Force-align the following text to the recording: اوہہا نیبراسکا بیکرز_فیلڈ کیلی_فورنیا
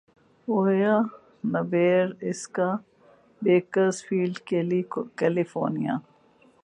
اوہہا 0.47 0.95
نیبراسکا 1.51 2.69
بیکرز_فیلڈ 3.41 4.35
کیلی_فورنیا 5.17 5.95